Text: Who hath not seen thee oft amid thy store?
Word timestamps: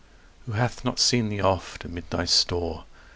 Who 0.47 0.53
hath 0.53 0.83
not 0.83 0.97
seen 0.97 1.29
thee 1.29 1.41
oft 1.43 1.85
amid 1.85 2.09
thy 2.09 2.25
store? 2.25 2.85